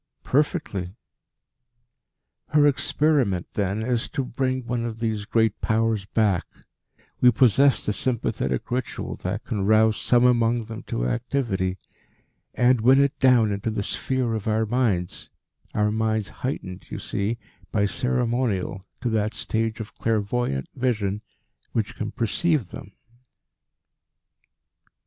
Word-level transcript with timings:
"Perfectly." 0.23 0.95
"Her 2.47 2.65
experiment, 2.65 3.45
then, 3.53 3.83
is 3.85 4.09
to 4.09 4.25
bring 4.25 4.65
one 4.65 4.83
of 4.83 4.97
these 4.97 5.25
great 5.25 5.61
Powers 5.61 6.05
back 6.07 6.45
we 7.21 7.29
possess 7.29 7.85
the 7.85 7.93
sympathetic 7.93 8.71
ritual 8.71 9.15
that 9.17 9.43
can 9.43 9.63
rouse 9.67 10.01
some 10.01 10.25
among 10.25 10.65
them 10.65 10.81
to 10.87 11.05
activity 11.05 11.77
and 12.55 12.81
win 12.81 12.99
it 12.99 13.19
down 13.19 13.51
into 13.51 13.69
the 13.69 13.83
sphere 13.83 14.33
of 14.33 14.47
our 14.47 14.65
minds, 14.65 15.29
our 15.75 15.91
minds 15.91 16.29
heightened, 16.41 16.89
you 16.89 16.97
see, 16.97 17.37
by 17.71 17.85
ceremonial 17.85 18.87
to 19.01 19.09
that 19.11 19.35
stage 19.35 19.79
of 19.79 19.93
clairvoyant 19.99 20.67
vision 20.73 21.21
which 21.73 21.93
can 21.95 22.11
perceive 22.11 22.69
them." 22.71 22.93